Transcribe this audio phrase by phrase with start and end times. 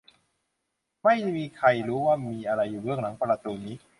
[1.03, 3.75] ไม่มีใครรู้ว่ามีอะไรอยู่เบื้องหลังประตูนี้